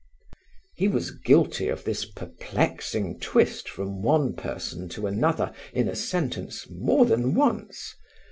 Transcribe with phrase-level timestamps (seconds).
[0.75, 6.65] He was guilty of this perplexing twist from one person to another in a sentence
[6.71, 7.93] more than once.